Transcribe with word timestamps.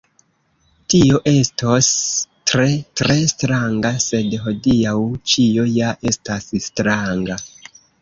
Tio 0.93 1.19
estos 1.31 1.89
tre, 2.53 2.65
tre 3.03 3.19
stranga, 3.35 3.93
sed 4.09 4.35
hodiaŭ 4.49 4.97
ĉio 5.35 5.71
ja 5.79 5.95
estas 6.15 6.53
stranga.” 6.69 7.43